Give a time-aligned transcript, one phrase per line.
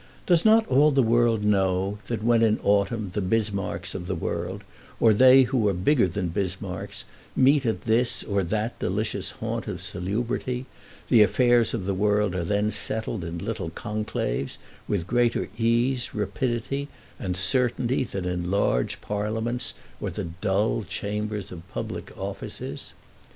[0.25, 4.63] Does not all the world know that when in autumn the Bismarcks of the world,
[4.99, 7.03] or they who are bigger than Bismarcks,
[7.35, 10.65] meet at this or that delicious haunt of salubrity,
[11.07, 16.87] the affairs of the world are then settled in little conclaves, with greater ease, rapidity,
[17.19, 22.93] and certainty than in large parliaments or the dull chambers of public offices?